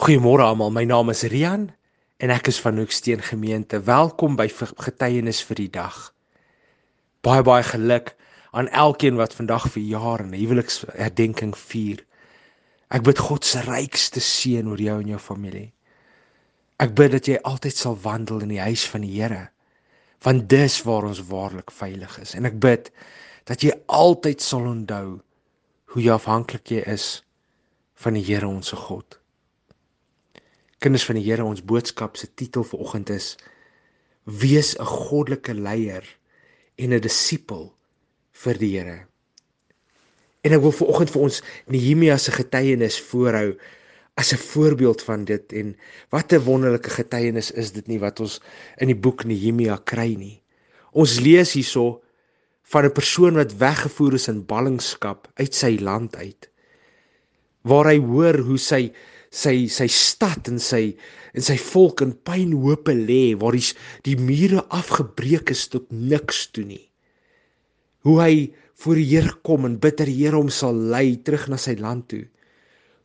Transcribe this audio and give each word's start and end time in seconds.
Goeiemôre 0.00 0.40
almal. 0.40 0.70
My 0.72 0.86
naam 0.88 1.10
is 1.12 1.26
Rian 1.28 1.66
en 2.24 2.30
ek 2.32 2.46
is 2.48 2.58
van 2.64 2.78
Hoeksteen 2.80 3.20
Gemeente. 3.20 3.82
Welkom 3.84 4.32
by 4.38 4.46
getuienis 4.48 5.42
vir 5.44 5.58
die 5.58 5.72
dag. 5.74 5.98
Baie 7.20 7.44
baie 7.44 7.66
geluk 7.68 8.14
aan 8.56 8.70
elkeen 8.72 9.20
wat 9.20 9.36
vandag 9.36 9.66
vir 9.74 9.84
jaar 9.90 10.24
en 10.24 10.32
huweliksherdenking 10.32 11.52
vier. 11.66 12.00
Ek 12.88 13.04
bid 13.10 13.20
God 13.20 13.44
se 13.44 13.60
rykste 13.68 14.24
seën 14.24 14.72
oor 14.72 14.80
jou 14.80 14.96
en 15.04 15.12
jou 15.12 15.20
familie. 15.20 15.68
Ek 16.80 16.96
bid 16.96 17.12
dat 17.18 17.28
jy 17.28 17.36
altyd 17.52 17.84
sal 17.84 18.00
wandel 18.00 18.40
in 18.48 18.56
die 18.56 18.64
huis 18.64 18.88
van 18.88 19.04
die 19.04 19.12
Here, 19.20 19.50
want 20.24 20.48
dis 20.48 20.80
waar 20.88 21.12
ons 21.12 21.26
waarlik 21.28 21.76
veilig 21.76 22.16
is. 22.24 22.32
En 22.40 22.48
ek 22.48 22.56
bid 22.56 22.88
dat 23.52 23.60
jy 23.60 23.76
altyd 23.84 24.40
sal 24.40 24.64
onthou 24.64 25.20
hoe 25.92 26.08
jy 26.08 26.16
afhanklik 26.16 26.78
jy 26.78 26.88
is 26.88 27.18
van 28.00 28.16
die 28.16 28.24
Here 28.24 28.48
ons 28.48 28.72
God. 28.88 29.19
Kinders 30.80 31.04
van 31.04 31.18
die 31.18 31.26
Here, 31.26 31.44
ons 31.44 31.60
boodskap 31.60 32.16
se 32.16 32.24
titel 32.40 32.64
vir 32.64 32.80
oggend 32.80 33.10
is 33.12 33.34
Wees 34.24 34.72
'n 34.80 34.88
goddelike 34.88 35.52
leier 35.52 36.06
en 36.80 36.94
'n 36.94 37.00
disipel 37.04 37.74
vir 38.32 38.58
die 38.58 38.70
Here. 38.78 39.04
En 40.40 40.56
ek 40.56 40.62
wil 40.64 40.72
vir 40.72 40.88
oggend 40.88 41.10
vir 41.10 41.22
ons 41.22 41.42
Nehemia 41.68 42.16
se 42.16 42.32
getuienis 42.32 42.96
voorhou 43.10 43.58
as 44.16 44.32
'n 44.32 44.40
voorbeeld 44.40 45.02
van 45.02 45.24
dit 45.24 45.52
en 45.52 45.76
wat 46.08 46.32
'n 46.32 46.44
wonderlike 46.48 46.90
getuienis 46.90 47.50
is 47.50 47.72
dit 47.72 47.86
nie 47.86 48.00
wat 48.00 48.20
ons 48.20 48.40
in 48.78 48.88
die 48.88 49.00
boek 49.04 49.24
Nehemia 49.24 49.76
kry 49.84 50.14
nie. 50.16 50.42
Ons 50.92 51.20
lees 51.20 51.52
hierso 51.52 52.00
van 52.62 52.84
'n 52.84 52.92
persoon 52.92 53.34
wat 53.34 53.52
weggevoer 53.52 54.14
is 54.14 54.28
in 54.28 54.46
ballingskap 54.46 55.28
uit 55.34 55.54
sy 55.54 55.76
land 55.80 56.16
uit. 56.16 56.48
Waar 57.62 57.84
hy 57.84 57.98
hoor 57.98 58.38
hoe 58.38 58.58
sy 58.58 58.92
sy 59.30 59.68
sy 59.70 59.86
stad 59.86 60.48
en 60.50 60.58
sy 60.58 60.96
en 61.38 61.44
sy 61.46 61.54
volk 61.62 62.02
in 62.02 62.16
pynhope 62.26 62.94
lê 62.98 63.36
waar 63.38 63.54
die 63.54 63.66
die 64.06 64.16
mure 64.18 64.64
afgebreek 64.74 65.52
is 65.54 65.68
tot 65.70 65.86
niks 65.90 66.48
toe 66.50 66.66
nie. 66.66 66.84
Hoe 68.02 68.18
hy 68.18 68.34
voor 68.80 68.96
die 68.98 69.08
Here 69.10 69.34
kom 69.46 69.66
en 69.68 69.78
bid 69.78 69.98
dat 70.00 70.08
die 70.08 70.18
Here 70.18 70.38
hom 70.40 70.50
sal 70.50 70.74
lei 70.74 71.20
terug 71.22 71.46
na 71.52 71.58
sy 71.60 71.76
land 71.78 72.08
toe. 72.10 72.24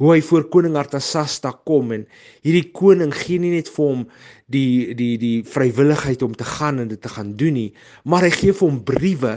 Hoe 0.00 0.14
hy 0.14 0.20
voor 0.24 0.46
koning 0.52 0.76
Artasasta 0.80 1.52
kom 1.68 1.92
en 1.96 2.06
hierdie 2.44 2.68
koning 2.76 3.12
gee 3.14 3.40
nie 3.40 3.52
net 3.54 3.68
vir 3.72 3.86
hom 3.92 4.04
die 4.52 4.96
die 4.98 5.14
die 5.20 5.40
vrywilligheid 5.46 6.24
om 6.26 6.36
te 6.36 6.48
gaan 6.48 6.82
en 6.82 6.92
dit 6.92 7.00
te 7.00 7.12
gaan 7.12 7.34
doen 7.40 7.56
nie, 7.56 7.70
maar 8.04 8.24
hy 8.26 8.32
gee 8.34 8.56
vir 8.56 8.66
hom 8.66 8.80
briewe 8.88 9.34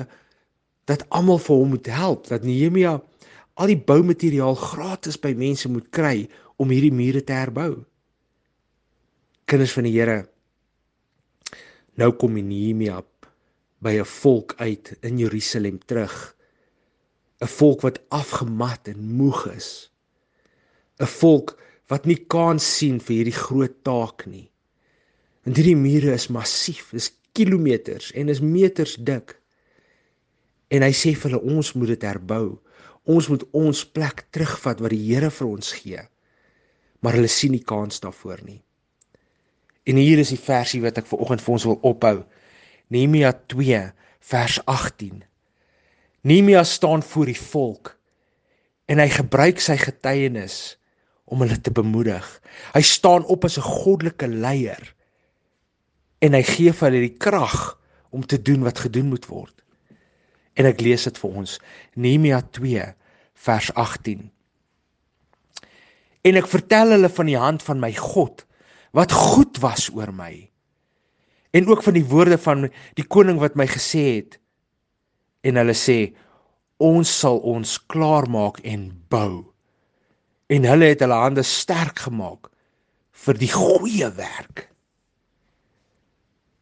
dat 0.90 1.04
almal 1.16 1.40
vir 1.40 1.60
hom 1.60 1.76
moet 1.76 1.88
help, 1.88 2.28
dat 2.28 2.44
Nehemia 2.44 2.98
al 3.60 3.70
die 3.70 3.80
boumateriaal 3.80 4.56
gratis 4.58 5.20
by 5.22 5.34
mense 5.38 5.70
moet 5.70 5.90
kry 5.94 6.28
om 6.62 6.72
hierdie 6.74 6.94
mure 6.94 7.22
te 7.24 7.36
herbou. 7.38 7.84
Kinders 9.50 9.74
van 9.76 9.86
die 9.88 9.94
Here, 9.94 10.24
nou 12.00 12.12
kom 12.18 12.40
Nehemia 12.40 13.04
by 13.84 14.00
'n 14.00 14.06
volk 14.06 14.56
uit 14.58 14.96
in 15.02 15.18
Jerusalem 15.20 15.78
terug. 15.86 16.36
'n 17.42 17.48
Volk 17.48 17.82
wat 17.82 18.00
afgemat 18.10 18.88
en 18.88 19.00
moeg 19.20 19.42
is. 19.56 19.90
'n 21.00 21.06
Volk 21.06 21.60
wat 21.92 22.06
nie 22.06 22.26
kans 22.26 22.66
sien 22.78 23.00
vir 23.00 23.16
hierdie 23.16 23.40
groot 23.46 23.84
taak 23.84 24.26
nie. 24.26 24.50
En 25.44 25.54
hierdie 25.54 25.76
mure 25.76 26.14
is 26.14 26.30
massief, 26.32 26.94
is 26.94 27.12
kilometers 27.34 28.12
en 28.12 28.30
is 28.30 28.40
meters 28.42 28.96
dik. 28.96 29.36
En 30.70 30.82
hy 30.82 30.94
sê 30.96 31.12
vir 31.14 31.32
hulle 31.32 31.58
ons 31.58 31.74
moet 31.74 31.88
dit 31.88 32.06
herbou. 32.08 32.62
Ons 33.06 33.28
moet 33.28 33.44
ons 33.52 33.86
plek 33.86 34.26
terugvat 34.32 34.80
wat 34.80 34.92
die 34.92 35.04
Here 35.08 35.30
vir 35.32 35.48
ons 35.48 35.72
gee 35.72 36.04
maar 37.04 37.18
hulle 37.20 37.32
sien 37.32 37.52
nie 37.52 37.64
kans 37.68 38.00
daarvoor 38.00 38.40
nie. 38.48 38.62
En 39.84 40.00
hier 40.00 40.22
is 40.24 40.32
die 40.32 40.40
versie 40.40 40.80
wat 40.84 41.02
ek 41.02 41.10
vir 41.10 41.20
oggend 41.20 41.44
vir 41.44 41.56
ons 41.58 41.66
wil 41.68 41.80
ophou. 41.84 42.16
Nehemia 42.94 43.34
2 43.52 43.82
vers 44.32 44.60
18. 44.72 45.20
Nehemia 46.24 46.64
staan 46.64 47.04
voor 47.04 47.28
die 47.28 47.40
volk 47.40 47.92
en 48.88 49.04
hy 49.04 49.10
gebruik 49.12 49.60
sy 49.64 49.76
getuienis 49.82 50.78
om 51.28 51.44
hulle 51.44 51.60
te 51.60 51.74
bemoedig. 51.76 52.24
Hy 52.72 52.84
staan 52.88 53.28
op 53.28 53.44
as 53.44 53.60
'n 53.60 53.68
goddelike 53.68 54.28
leier 54.28 54.96
en 56.24 56.34
hy 56.34 56.44
gee 56.44 56.72
vir 56.72 56.90
hulle 56.90 57.08
die 57.10 57.18
krag 57.20 57.80
om 58.12 58.24
te 58.24 58.40
doen 58.40 58.64
wat 58.64 58.80
gedoen 58.80 59.12
moet 59.12 59.28
word. 59.28 59.63
En 60.60 60.70
ek 60.70 60.82
lees 60.86 61.04
dit 61.10 61.18
vir 61.18 61.42
ons. 61.44 61.58
Nehemia 61.96 62.42
2 62.54 62.88
vers 63.44 63.74
18 63.74 64.30
en 66.24 66.40
ek 66.40 66.48
vertel 66.48 66.96
hulle 66.96 67.12
van 67.12 67.28
die 67.28 67.40
hand 67.40 67.64
van 67.68 67.82
my 67.84 67.92
God 67.98 68.46
wat 68.96 69.12
goed 69.12 69.60
was 69.64 69.90
oor 69.92 70.14
my 70.16 70.32
en 71.54 71.68
ook 71.70 71.84
van 71.86 71.98
die 71.98 72.06
woorde 72.10 72.40
van 72.42 72.68
die 72.98 73.06
koning 73.06 73.38
wat 73.42 73.54
my 73.60 73.68
gesê 73.70 74.04
het. 74.18 74.40
En 75.46 75.60
hulle 75.60 75.76
sê 75.78 76.16
ons 76.82 77.06
sal 77.06 77.38
ons 77.46 77.76
klaarmaak 77.94 78.58
en 78.66 78.88
bou. 79.14 79.44
En 80.50 80.66
hulle 80.66 80.90
het 80.90 81.04
hulle 81.06 81.20
hande 81.22 81.44
sterk 81.46 82.02
gemaak 82.08 82.50
vir 83.24 83.38
die 83.38 83.52
goeie 83.54 84.10
werk. 84.18 84.66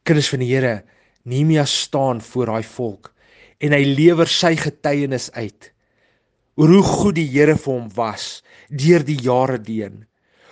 Kinders 0.04 0.28
van 0.34 0.44
die 0.44 0.52
Here 0.52 0.82
Nehemia 1.24 1.64
staan 1.70 2.20
voor 2.22 2.52
daai 2.52 2.68
volk 2.68 3.14
en 3.62 3.76
hy 3.76 3.84
lewer 3.86 4.30
sy 4.30 4.56
getuienis 4.60 5.30
uit 5.38 5.70
oor 6.60 6.74
hoe 6.76 6.84
goed 6.86 7.16
die 7.18 7.30
Here 7.32 7.56
vir 7.58 7.72
hom 7.74 7.88
was 7.96 8.42
deur 8.70 9.04
die 9.08 9.18
jare 9.24 9.58
heen. 9.66 10.04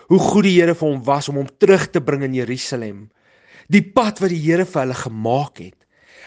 Hoe 0.10 0.20
goed 0.20 0.48
die 0.48 0.56
Here 0.56 0.74
vir 0.74 0.88
hom 0.88 1.02
was 1.06 1.30
om 1.30 1.38
hom 1.42 1.50
terug 1.62 1.90
te 1.92 2.02
bring 2.02 2.24
in 2.26 2.38
Jerusalem. 2.38 3.10
Die 3.70 3.84
pad 3.84 4.22
wat 4.24 4.34
die 4.34 4.42
Here 4.42 4.66
vir 4.66 4.86
hulle 4.86 4.98
gemaak 4.98 5.62
het. 5.62 5.78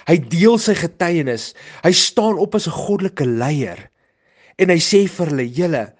Hy 0.06 0.19
deel 0.31 0.59
sy 0.60 0.76
getuienis. 0.78 1.53
Hy 1.82 1.93
staan 1.97 2.38
op 2.38 2.54
as 2.54 2.69
'n 2.69 2.78
goddelike 2.78 3.26
leier 3.26 3.88
en 4.59 4.69
hy 4.69 4.78
sê 4.78 5.09
vir 5.09 5.26
hulle: 5.26 5.49
"Julle 5.49 5.94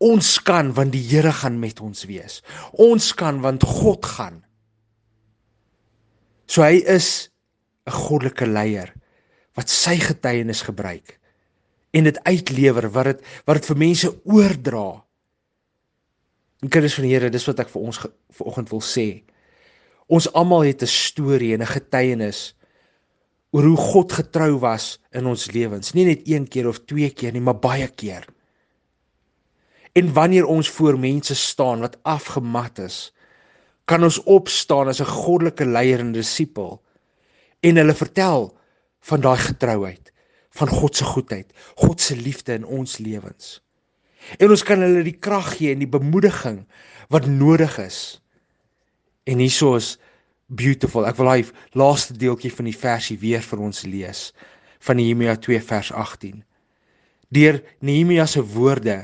ons 0.00 0.38
kan 0.38 0.72
want 0.72 0.92
die 0.92 1.02
Here 1.02 1.32
gaan 1.32 1.60
met 1.60 1.80
ons 1.80 2.04
wees. 2.04 2.42
Ons 2.72 3.12
kan 3.12 3.40
want 3.40 3.62
God 3.64 4.04
gaan." 4.04 4.44
So 6.46 6.62
hy 6.62 6.80
is 6.86 7.28
'n 7.86 7.92
goddelike 7.92 8.46
leier 8.46 8.97
wat 9.58 9.72
sy 9.72 9.96
getuienis 9.98 10.62
gebruik 10.66 11.16
en 11.96 12.06
dit 12.06 12.18
uitlewer 12.28 12.86
wat 12.94 13.12
dit 13.12 13.24
wat 13.48 13.58
dit 13.58 13.68
vir 13.70 13.80
mense 13.80 14.10
oordra. 14.28 14.86
En 16.62 16.70
kinders 16.70 16.94
van 16.98 17.06
die 17.06 17.14
Here, 17.14 17.30
dis 17.30 17.46
wat 17.48 17.62
ek 17.64 17.72
vir 17.72 17.82
ons 17.90 18.00
vanoggend 18.38 18.70
wil 18.74 18.82
sê. 18.84 19.06
Ons 20.10 20.28
almal 20.38 20.68
het 20.68 20.82
'n 20.82 20.90
storie 20.90 21.54
en 21.54 21.62
'n 21.62 21.74
getuienis 21.74 22.54
oor 23.50 23.64
hoe 23.64 23.76
God 23.76 24.12
getrou 24.12 24.58
was 24.60 24.98
in 25.12 25.26
ons 25.26 25.50
lewens. 25.52 25.94
Nie 25.94 26.04
net 26.04 26.28
een 26.28 26.48
keer 26.48 26.68
of 26.68 26.84
twee 26.84 27.10
keer 27.10 27.32
nie, 27.32 27.40
maar 27.40 27.58
baie 27.58 27.88
keer. 27.88 28.26
En 29.94 30.12
wanneer 30.12 30.44
ons 30.46 30.68
voor 30.68 30.98
mense 30.98 31.34
staan 31.34 31.80
wat 31.80 31.98
afgemat 32.02 32.78
is, 32.78 33.12
kan 33.84 34.04
ons 34.04 34.22
opstaan 34.22 34.88
as 34.88 35.00
'n 35.00 35.04
goddelike 35.04 35.64
leier 35.64 36.00
en 36.00 36.12
disipel 36.12 36.82
en 37.60 37.76
hulle 37.76 37.94
vertel 37.94 38.57
van 39.06 39.22
daai 39.24 39.38
getrouheid 39.40 40.12
van 40.58 40.68
God 40.68 40.96
se 40.96 41.04
goedheid, 41.04 41.52
God 41.78 42.00
se 42.02 42.16
liefde 42.16 42.56
in 42.58 42.64
ons 42.64 42.98
lewens. 42.98 43.58
En 44.42 44.50
ons 44.50 44.64
kan 44.66 44.80
hulle 44.82 45.04
die 45.06 45.16
krag 45.22 45.52
gee 45.56 45.72
en 45.72 45.84
die 45.84 45.90
bemoediging 45.90 46.64
wat 47.14 47.28
nodig 47.30 47.78
is. 47.78 48.18
En 49.28 49.38
hieso 49.38 49.76
is 49.78 49.94
beautiful. 50.48 51.06
Ek 51.06 51.18
wil 51.20 51.30
hy 51.30 51.44
laaste 51.78 52.16
deeltjie 52.18 52.52
van 52.52 52.68
die 52.68 52.76
versie 52.76 53.18
weer 53.20 53.44
vir 53.44 53.62
ons 53.68 53.84
lees 53.86 54.28
van 54.84 54.98
Nehemia 54.98 55.36
2 55.38 55.60
vers 55.68 55.92
18. 55.92 56.42
Deur 57.34 57.60
Nehemia 57.84 58.26
se 58.26 58.42
woorde 58.42 58.98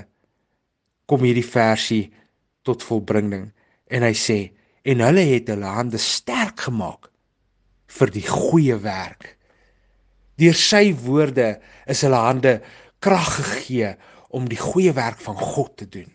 kom 1.10 1.24
hierdie 1.26 1.46
versie 1.46 2.04
tot 2.64 2.84
volbringing 2.84 3.50
en 3.92 4.06
hy 4.06 4.14
sê 4.16 4.38
en 4.88 5.02
hulle 5.04 5.24
het 5.28 5.50
hulle 5.52 5.72
hande 5.76 6.00
sterk 6.00 6.64
gemaak 6.66 7.10
vir 7.98 8.12
die 8.14 8.24
goeie 8.24 8.76
werk 8.80 9.34
Deur 10.40 10.56
sy 10.58 10.90
woorde 11.04 11.58
is 11.90 12.02
hulle 12.06 12.18
hande 12.18 12.58
krag 13.04 13.30
gegee 13.38 13.94
om 14.34 14.48
die 14.50 14.58
goeie 14.58 14.94
werk 14.96 15.20
van 15.22 15.38
God 15.38 15.76
te 15.78 15.88
doen. 15.88 16.10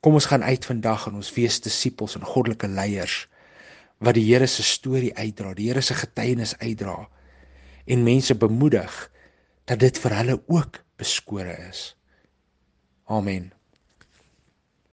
Kom 0.00 0.16
ons 0.16 0.30
gaan 0.30 0.42
uit 0.42 0.64
vandag 0.64 1.06
en 1.06 1.20
ons 1.20 1.32
wees 1.36 1.60
disippels 1.62 2.16
en 2.16 2.26
goddelike 2.26 2.68
leiers 2.68 3.26
wat 4.00 4.16
die 4.16 4.24
Here 4.24 4.48
se 4.48 4.64
storie 4.64 5.12
uitdra, 5.14 5.52
die 5.54 5.68
Here 5.68 5.82
se 5.84 5.94
getuienis 5.94 6.56
uitdra 6.58 7.04
en 7.86 8.04
mense 8.06 8.34
bemoedig 8.34 8.96
dat 9.68 9.82
dit 9.84 9.98
vir 10.02 10.16
hulle 10.16 10.38
ook 10.48 10.80
beskore 10.98 11.52
is. 11.68 11.90
Amen. 13.04 13.50